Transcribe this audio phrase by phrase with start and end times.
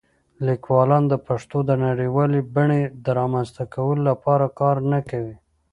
[0.47, 5.35] لیکوالان د پښتو د نړیوالې بڼې د رامنځته کولو لپاره کار نه کوي.